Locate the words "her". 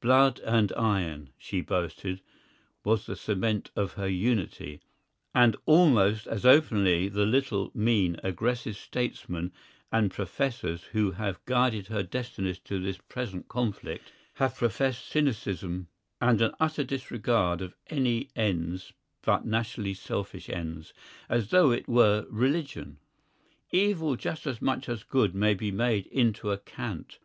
3.92-4.08, 11.88-12.02